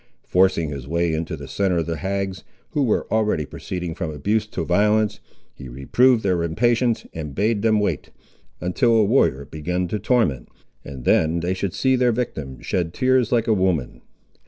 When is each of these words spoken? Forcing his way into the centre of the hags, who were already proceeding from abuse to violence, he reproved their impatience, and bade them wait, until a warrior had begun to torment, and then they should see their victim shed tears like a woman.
Forcing 0.25 0.69
his 0.69 0.87
way 0.87 1.13
into 1.13 1.37
the 1.37 1.47
centre 1.47 1.77
of 1.77 1.85
the 1.85 1.97
hags, 1.97 2.43
who 2.71 2.81
were 2.81 3.05
already 3.13 3.45
proceeding 3.45 3.93
from 3.93 4.09
abuse 4.09 4.47
to 4.47 4.65
violence, 4.65 5.19
he 5.53 5.69
reproved 5.69 6.23
their 6.23 6.41
impatience, 6.41 7.05
and 7.13 7.35
bade 7.35 7.61
them 7.61 7.79
wait, 7.79 8.09
until 8.59 8.95
a 8.95 9.03
warrior 9.03 9.41
had 9.41 9.51
begun 9.51 9.87
to 9.89 9.99
torment, 9.99 10.49
and 10.83 11.05
then 11.05 11.41
they 11.41 11.53
should 11.53 11.75
see 11.75 11.95
their 11.95 12.11
victim 12.11 12.59
shed 12.61 12.95
tears 12.95 13.31
like 13.31 13.45
a 13.45 13.53
woman. 13.53 14.01